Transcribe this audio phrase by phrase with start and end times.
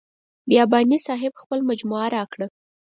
[0.49, 2.47] بیاباني صاحب خپله مجموعه راکړه.